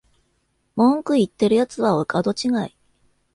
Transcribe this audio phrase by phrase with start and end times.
[0.75, 2.75] 文句言ってるやつはお門違い